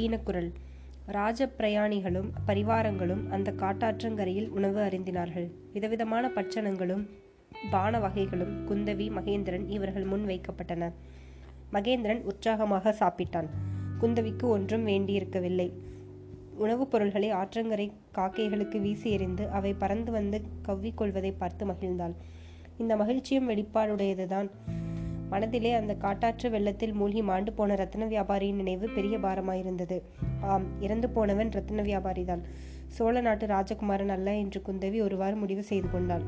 [0.00, 0.52] தீனக்குரல்.
[1.06, 5.50] ராஜ பிரயாணிகளும் பரிவாரங்களும் அந்த காட்டாற்றங்கரையில் உணவு அருந்தினார்கள்.
[5.72, 7.08] விதவிதமான பட்சணங்களும்
[7.70, 10.92] பான வகைகளும் குந்தவி மகேந்திரன் இவர்கள் முன் வைக்கப்பட்டன.
[11.72, 13.48] மகேந்திரன் உற்சாகமாக சாப்பிட்டான்.
[14.00, 15.72] குந்தவிக்கு ஒன்றும் வேண்டியிருக்கவில்லை.
[16.54, 22.14] உணவுப் பொருள்களை ஆற்றங்கரை காக்கைகளுக்கு வீசி எறிந்து அவை பறந்து வந்து கவ்விக்கொள்வதை பார்த்து மகிழ்ந்தாள்.
[22.78, 24.50] இந்த மகிழ்ச்சியும் வெளிப்பாடுடையதுதான்
[25.30, 30.02] மனதிலே அந்த காட்டாற்று வெள்ளத்தில் மூழ்கி மாண்டு போன ரத்ன வியாபாரியின் நினைவு பெரிய பாரமாயிருந்தது.
[30.40, 32.42] ஆம் இறந்து போனவன் ரத்ன வியாபாரிதான்
[32.86, 36.22] சோழ நாட்டு ராஜகுமாரன் அல்ல என்று குந்தவி ஒருவாறு முடிவு செய்து கொண்டாள்.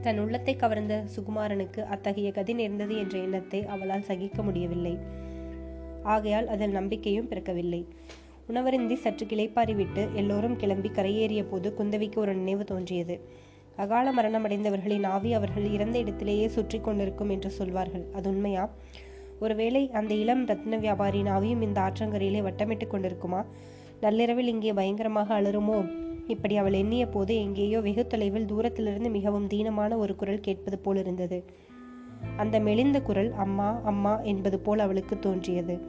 [0.00, 4.98] தன் உள்ளத்தை கவர்ந்த சுகுமாரனுக்கு அத்தகைய கதி நேர்ந்தது என்ற எண்ணத்தை அவளால் சகிக்க முடியவில்லை.
[6.02, 7.86] ஆகையால் அதில் நம்பிக்கையும் பிறக்கவில்லை.
[8.48, 13.16] உணவருந்தி சற்று கிளைப்பாறிவிட்டு எல்லோரும் கிளம்பி கரையேறிய போது குந்தவிக்கு ஒரு நினைவு தோன்றியது.
[13.76, 18.04] அகால மரணமடைந்தவர்களின் ஆவி அவர்கள் இறந்த இடத்திலேயே சுற்றி கொண்டிருக்கும் என்று சொல்வார்கள்.
[18.14, 18.70] அது உண்மையா?
[19.40, 23.44] ஒருவேளை அந்த இளம் ரத்ன வியாபாரியின் ஆவியும் இந்த ஆற்றங்கரையிலே வட்டமிட்டு கொண்டிருக்குமா?
[24.00, 25.90] நள்ளிரவில் இங்கே பயங்கரமாக அலருமோ
[26.26, 31.44] இப்படி அவள் எண்ணிய போது எங்கேயோ வெகு தொலைவில் தூரத்திலிருந்து மிகவும் தீனமான ஒரு குரல் கேட்பது போல் இருந்தது.
[32.36, 35.80] அந்த மெலிந்த குரல் அம்மா அம்மா என்பது போல் அவளுக்கு தோன்றியது.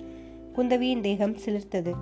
[0.56, 1.94] குந்தவியின் தேகம் சிலிர்த்தது.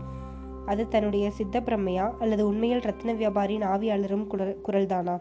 [0.65, 5.19] அது தன்னுடைய சித்த பிரம்மையா அல்லது உண்மையில் ரத்ன வியாபாரியின் ஆவியாளரும் குரல் குரல்தானா?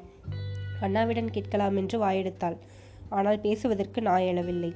[0.80, 2.56] அண்ணாவிடம் கேட்கலாம் என்று வாயெடுத்தாள்.
[3.08, 4.74] ஆனால் பேசுவதற்கு நாய் எழவில்லை.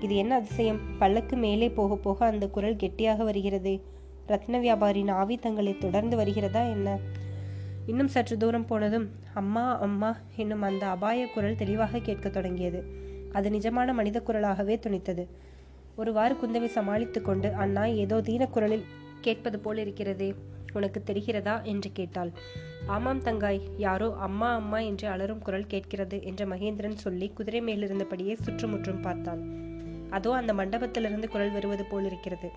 [0.00, 0.80] இது என்ன அதிசயம்?
[0.98, 3.80] பல்லக்கு மேலே போக போக அந்த குரல் கெட்டியாக வருகிறது.
[4.28, 6.98] ரத்ன வியாபாரியின் ஆவி தங்களை தொடர்ந்து வருகிறதா என்ன?
[7.86, 12.84] இன்னும் சற்று தூரம் போனதும் அம்மா அம்மா என்னும் அந்த அபாய குரல் தெளிவாக கேட்கத் தொடங்கியது.
[13.32, 15.26] அது நிஜமான மனித குரலாகவே துணித்தது.
[15.96, 18.84] ஒருவாறு குந்தவை சமாளித்துக் கொண்டு அண்ணா ஏதோ தீன குரலில்
[19.20, 20.34] கேட்பது போல் இருக்கிறதே
[20.72, 21.62] உனக்கு தெரிகிறதா?
[21.62, 22.30] என்று கேட்டாள்.
[22.86, 29.00] ஆமாம் தங்காய் யாரோ அம்மா அம்மா என்று அலறும் குரல் கேட்கிறது என்று மகேந்திரன் சொல்லி குதிரை மேலிருந்தபடியே சுற்றுமுற்றும்
[29.00, 29.70] பார்த்தான்
[30.10, 32.48] அதோ அந்த மண்டபத்திலிருந்து குரல் வருவது போல் இருக்கிறது.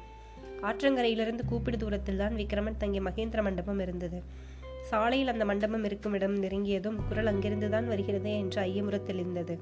[0.62, 4.24] ஆற்றங்கரையிலிருந்து கூப்பிடு தூரத்தில் தான் விக்ரமன் தங்கிய மகேந்திர மண்டபம் இருந்தது.
[4.82, 9.60] சாலையில் அந்த மண்டபம் இருக்கும் இடம் நெருங்கியதும் குரல் அங்கிருந்துதான் வருகிறதே என்று ஐயமுறத் தெளிந்தது.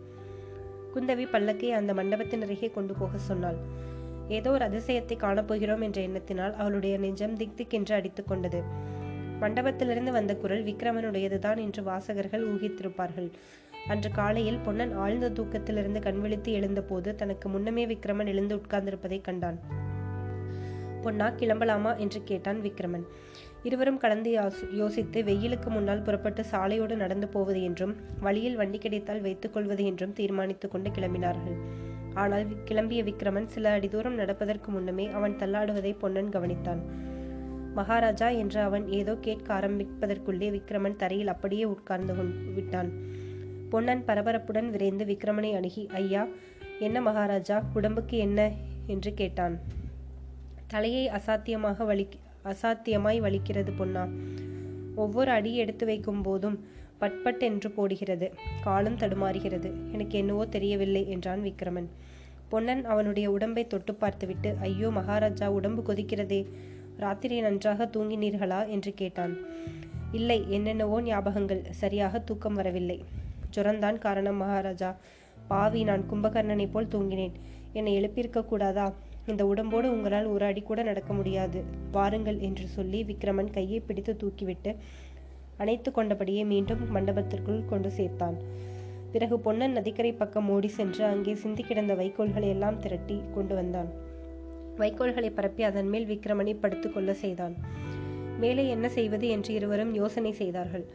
[0.95, 3.55] குந்தவி பல்லக்கை அந்த மண்டபத்தின் அருகே கொண்டு போக சொன்னாள்.
[4.27, 8.63] ஏதோ ஒரு அதிசயத்தை காணப்போகிறோம் என்ற எண்ணத்தினால் அவளுடைய நெஞ்சம் திக் திக் என்று அடித்துக் கொண்டது.
[9.41, 13.31] மண்டபத்திலிருந்து வந்த குரல் விக்ரமனுடையதுதான் என்று வாசகர்கள் ஊகித்திருப்பார்கள்.
[13.87, 19.59] அன்று காலையில் பொன்னன் ஆழ்ந்த தூக்கத்திலிருந்து கண்விழித்து எழுந்தபோது தனக்கு முன்னமே விக்ரமன் எழுந்து உட்கார்ந்திருப்பதை கண்டான்.
[21.01, 21.97] பொன்னா கிளம்பலாமா?
[21.97, 23.03] என்று கேட்டான் விக்ரமன்.
[23.63, 24.31] இருவரும் கலந்து
[24.71, 30.71] யோசித்து வெயிலுக்கு முன்னால் புறப்பட்டு சாலையோடு நடந்து போவது என்றும் வழியில் வண்டி கிடைத்தால் வைத்துக் கொள்வது என்றும் தீர்மானித்துக்
[30.71, 31.57] கொண்டு கிளம்பினார்கள்.
[32.13, 36.81] ஆனால் கிளம்பிய விக்ரமன் சில அடி தூரம் நடப்பதற்கு முன்னமே அவன் தள்ளாடுவதை பொன்னன் கவனித்தான்.
[37.73, 42.15] மகாராஜா என்று அவன் ஏதோ கேட்க ஆரம்பிப்பதற்குள்ளே விக்ரமன் தரையில் அப்படியே உட்கார்ந்து
[42.53, 42.91] விட்டான்.
[43.69, 46.27] பொன்னன் பரபரப்புடன் விரைந்து விக்ரமனை அணுகி ஐயா
[46.79, 47.63] என்ன மகாராஜா?
[47.73, 48.51] உடம்புக்கு என்ன?
[48.85, 49.59] என்று கேட்டான்.
[50.67, 52.07] தலையை அசாத்தியமாக வலி
[52.43, 54.07] அசாத்தியமாய் வலிக்கிறது பொன்னா.
[54.95, 56.67] ஒவ்வொரு அடி எடுத்து வைக்கும் போதும்
[57.03, 58.33] பட்பட் என்று போடுகிறது.
[58.63, 59.71] காலம் தடுமாறுகிறது.
[59.91, 61.89] எனக்கு என்னவோ தெரியவில்லை என்றான் விக்ரமன்.
[62.49, 66.45] பொன்னன் அவனுடைய உடம்பை தொட்டு பார்த்துவிட்டு ஐயோ மகாராஜா உடம்பு கொதிக்கிறதே.
[66.97, 68.67] ராத்திரி நன்றாக தூங்கினீர்களா?
[68.67, 69.37] என்று கேட்டான்.
[70.11, 71.69] இல்லை என்னென்னவோ ஞாபகங்கள்.
[71.69, 73.03] சரியாக தூக்கம் வரவில்லை.
[73.55, 74.97] ஜுரந்தான் காரணம் மகாராஜா.
[75.47, 77.31] பாவி நான் கும்பகர்ணனைப் போல் தூங்கினேன்.
[77.73, 78.93] என்னை எழுப்பியிருக்க கூடாதா?
[79.25, 81.63] இந்த உடம்போடு உங்களால் ஒரு அடி கூட நடக்க முடியாது.
[81.91, 84.75] வாருங்கள் என்று சொல்லி விக்ரமன் கையை பிடித்து தூக்கிவிட்டு
[85.57, 88.37] அணைத்து கொண்டபடியே மீண்டும் மண்டபத்திற்குள் கொண்டு சேர்த்தான்.
[89.13, 93.89] பிறகு பொன்னன் நதிக்கரை பக்கம் ஓடி சென்று அங்கே சிந்தி கிடந்த வைக்கோல்களை எல்லாம் திரட்டி கொண்டு வந்தான்.
[94.77, 97.55] வைக்கோல்களை பரப்பி அதன் மேல் விக்ரமனை படுத்துக்கொள்ள செய்தான்.
[98.39, 100.85] மேலே என்ன செய்வது என்று இருவரும் யோசனை செய்தார்கள்.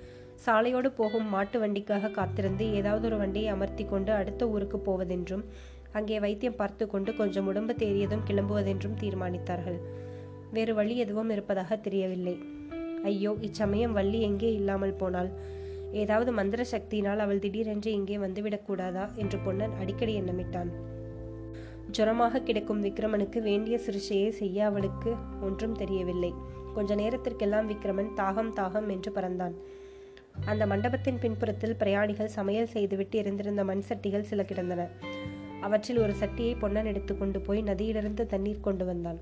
[0.47, 5.45] சாலையோடு போகும் மாட்டு வண்டிக்காக காத்திருந்து ஏதாவது ஒரு வண்டியை அமர்த்தி கொண்டு அடுத்த ஊருக்கு போவதென்றும்
[5.93, 9.79] அங்கே வைத்தியம் பார்த்து கொண்டு கொஞ்சம் உடம்பு தேறியதும் கிளம்புவதென்றும் தீர்மானித்தார்கள்.
[10.53, 12.37] வேறு வழி எதுவும் இருப்பதாக தெரியவில்லை.
[13.05, 15.31] ஐயோ இச்சமயம் வள்ளி எங்கே இல்லாமல் போனாள்?
[15.93, 20.71] ஏதாவது மந்திர சக்தியினால் அவள் திடீரென்று இங்கே வந்துவிடக்கூடாதா என்று பொன்னன் அடிக்கடி எண்ணமிட்டான்.
[21.91, 26.33] ஜுரமாக கிடக்கும் விக்ரமனுக்கு வேண்டிய சிகிச்சையை செய்ய அவளுக்கு ஒன்றும் தெரியவில்லை.
[26.75, 29.55] கொஞ்ச நேரத்திற்கெல்லாம் விக்ரமன் தாகம் தாகம் என்று பறந்தான்.
[30.45, 34.89] அந்த மண்டபத்தின் பின்புறத்தில் பிரயாணிகள் சமையல் செய்துவிட்டு இருந்திருந்த மண் சட்டிகள் சில கிடந்தன.
[35.61, 39.19] அவற்றில் ஒரு சட்டியை பொன்னன் எடுத்துக்கொண்டு போய் நதியிலிருந்து தண்ணீர் கொண்டு வந்தான்.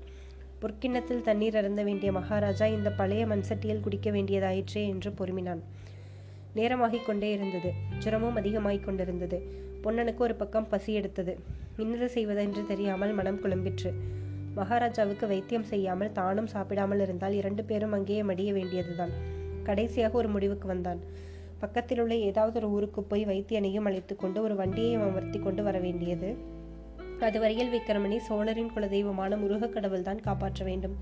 [0.61, 5.59] பொற்கிண்ணத்தில் தண்ணீர் அருந்த வேண்டிய மகாராஜா இந்த பழைய மண் சட்டியில் குடிக்க வேண்டியதாயிற்றே என்று பொறுமினான்.
[6.55, 7.71] நேரமாகிக் கொண்டே இருந்தது.
[7.99, 9.47] ஜுரமும் அதிகமாகிக் கொண்டிருந்தது.
[9.83, 11.39] பொன்னனுக்கு ஒரு பக்கம் பசி எடுத்தது.
[11.77, 13.93] இன்னது செய்வதென்று தெரியாமல் மனம் குழம்பிற்று.
[14.55, 19.11] மகாராஜாவுக்கு வைத்தியம் செய்யாமல் தானும் சாப்பிடாமல் இருந்தால் இரண்டு பேரும் அங்கேயே மடிய வேண்டியதுதான்.
[19.63, 20.99] கடைசியாக ஒரு முடிவுக்கு வந்தான்.
[21.59, 26.55] பக்கத்தில் உள்ள ஏதாவது ஒரு ஊருக்கு போய் வைத்தியனையும் அழைத்து கொண்டு ஒரு வண்டியையும் அமர்த்தி கொண்டு வர வேண்டியது
[27.25, 30.95] அதுவரையில் விக்ரமனை சோழரின் குலதெய்வமான முருக கடவுள்தான் காப்பாற்ற வேண்டும்.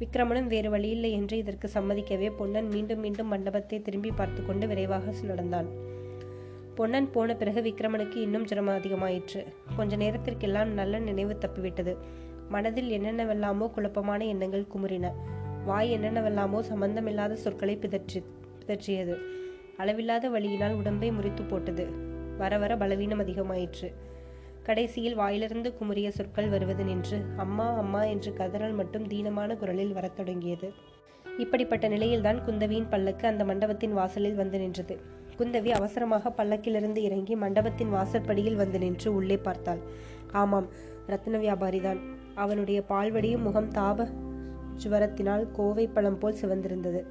[0.00, 5.68] விக்ரமனும் வேறு வழியில்லை என்று இதற்கு சம்மதிக்கவே பொன்னன் மீண்டும் மீண்டும் மண்டபத்தை திரும்பி பார்த்து கொண்டு விரைவாக நடந்தான்
[6.74, 9.46] பொன்னன் போன பிறகு விக்ரமனுக்கு இன்னும் ஜுரம் அதிகமாயிற்று.
[9.76, 11.96] கொஞ்ச நேரத்திற்கெல்லாம் நல்ல நினைவு தப்பிவிட்டது.
[12.48, 15.12] மனதில் என்னென்னவெல்லாமோ குழப்பமான எண்ணங்கள் குமுறின.
[15.64, 18.22] வாய் என்னென்னவெல்லாமோ சம்பந்தமில்லாத சொற்களை பிதற்றி
[18.60, 19.16] பிதற்றியது.
[19.76, 21.86] அளவில்லாத வழியினால் உடம்பை முறித்து போட்டது.
[22.38, 23.88] வர வர பலவீனம் அதிகமாயிற்று.
[24.66, 30.72] கடைசியில் வாயிலிருந்து குமுறிய சொற்கள் வருவது நின்று அம்மா அம்மா என்று கதறல் மட்டும் தீனமான குரலில் வரத் தொடங்கியது.
[31.38, 35.00] இப்படிப்பட்ட நிலையில்தான் குந்தவியின் பல்லக்கு அந்த மண்டபத்தின் வாசலில் வந்து நின்றது.
[35.38, 39.78] குந்தவி அவசரமாக பல்லக்கிலிருந்து இறங்கி மண்டபத்தின் வாசற்படியில் வந்து நின்று உள்ளே பார்த்தாள்.
[40.32, 40.68] ஆமாம்
[41.06, 42.00] ரத்ன வியாபாரிதான்.
[42.34, 44.08] அவனுடைய பால்வடியும் முகம் தாப
[44.84, 47.02] ஜுவரத்தினால் கோவை பழம் போல் சிவந்திருந்தது.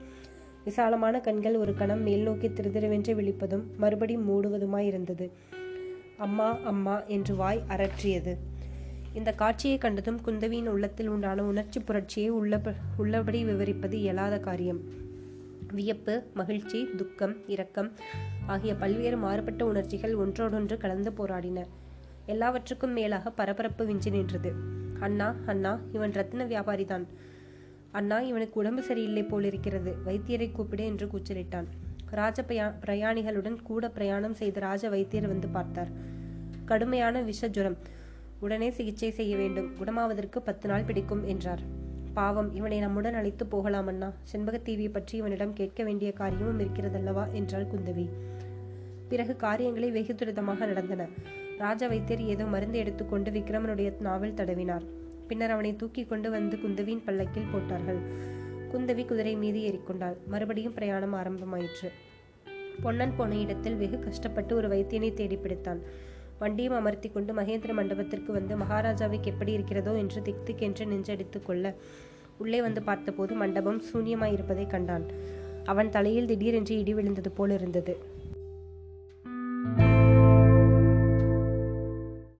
[0.64, 5.28] விசாலமான கண்கள் ஒரு கணம் மேல் நோக்கி திருதிருவென்று விழிப்பதும் மறுபடியும் மூடுவதுமாயிருந்தது
[6.18, 8.38] அம்மா அம்மா என்று வாய் அரற்றியது
[9.14, 12.62] இந்த காட்சியை கண்டதும் குந்தவியின் உள்ளத்தில் உண்டான உணர்ச்சி புரட்சியை உள்ள
[12.98, 14.80] உள்ளபடி விவரிப்பது இயலாத காரியம்.
[15.74, 17.94] வியப்பு மகிழ்ச்சி துக்கம் இரக்கம்
[18.46, 21.66] ஆகிய பல்வேறு மாறுபட்ட உணர்ச்சிகள் ஒன்றோடொன்று கலந்து போராடின.
[22.26, 24.54] எல்லாவற்றுக்கும் மேலாக பரபரப்பு விஞ்சி நின்றது.
[25.00, 27.06] அண்ணா அண்ணா இவன் ரத்தின வியாபாரிதான்.
[27.92, 29.96] அண்ணா இவனுக்கு உடம்பு சரியில்லை போலிருக்கிறது.
[30.06, 31.66] வைத்தியரை கூப்பிடு என்று கூச்சலிட்டான்.
[32.12, 32.46] ராஜ
[32.86, 35.88] பிரயாணிகளுடன் கூட பிரயாணம் செய்த ராஜ வைத்தியர் வந்து பார்த்தார்.
[36.66, 37.78] கடுமையான விஷ ஜுரம்
[38.40, 39.72] உடனே சிகிச்சை செய்ய வேண்டும்.
[39.80, 41.60] குணமாவதற்கு பத்து நாள் பிடிக்கும் என்றார்.
[42.14, 44.14] பாவம் இவனை நம்முடன் அழைத்து போகலாம் அண்ணா.
[44.32, 47.32] செண்பகத்தீவியை பற்றி இவனிடம் கேட்க வேண்டிய காரியமும் இருக்கிறதல்லவா?
[47.32, 48.10] என்றாள் குந்தவி.
[49.10, 51.08] பிறகு காரியங்களை வெகு துரிதமாக நடந்தன.
[51.58, 54.86] ராஜ வைத்தியர் ஏதோ மருந்து எடுத்துக்கொண்டு விக்ரமனுடைய நாவல் தடவினார்.
[55.28, 58.02] பின்னர் அவனை தூக்கி கொண்டு வந்து குந்தவியின் பல்லக்கில் போட்டார்கள்.
[58.76, 60.16] குந்தவி குதிரை மீது ஏறிக்கொண்டாள்.
[60.28, 61.90] மறுபடியும் பிரயாணம் ஆரம்பமாயிற்று.
[62.84, 65.78] பொன்னன் போன இடத்தில் வெகு கஷ்டப்பட்டு ஒரு வைத்தியனை தேடி பிடித்தான்.
[66.40, 69.98] வண்டியும் அமர்த்தி கொண்டு மகேந்திர மண்டபத்திற்கு வந்து மகாராஜாவுக்கு எப்படி இருக்கிறதோ?
[69.98, 71.74] என்று திக் திக் என்று நெஞ்சடித்துக் கொள்ள
[72.38, 75.06] உள்ளே வந்து பார்த்தபோது மண்டபம் சூன்யமாயிருப்பதை கண்டான்.
[75.66, 78.15] அவன் தலையில் திடீரென்று இடி விழுந்தது போல் இருந்தது